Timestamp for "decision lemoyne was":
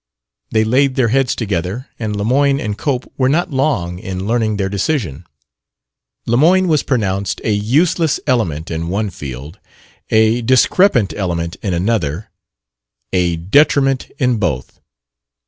4.67-6.81